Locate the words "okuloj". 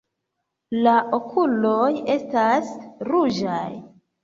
1.17-1.91